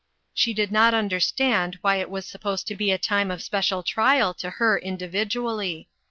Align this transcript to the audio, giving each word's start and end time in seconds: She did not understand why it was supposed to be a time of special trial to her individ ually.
She 0.33 0.55
did 0.55 0.71
not 0.71 0.95
understand 0.95 1.77
why 1.81 1.97
it 1.97 2.09
was 2.09 2.25
supposed 2.25 2.65
to 2.69 2.75
be 2.75 2.89
a 2.91 2.97
time 2.97 3.29
of 3.29 3.43
special 3.43 3.83
trial 3.83 4.33
to 4.33 4.49
her 4.49 4.81
individ 4.83 5.29
ually. 5.35 5.89